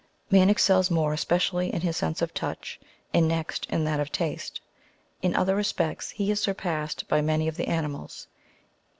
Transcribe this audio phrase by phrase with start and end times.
[0.31, 2.79] Man excels more especially in his sense of touch,
[3.13, 4.59] and next, in that of taste.
[5.21, 8.25] In other respects, he is surpassed by many of the animals.